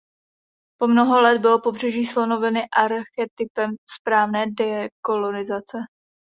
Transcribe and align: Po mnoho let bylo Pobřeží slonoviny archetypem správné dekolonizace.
Po 0.79 0.87
mnoho 0.87 1.21
let 1.21 1.41
bylo 1.41 1.59
Pobřeží 1.61 2.05
slonoviny 2.05 2.61
archetypem 2.77 3.69
správné 3.99 4.45
dekolonizace. 4.51 5.77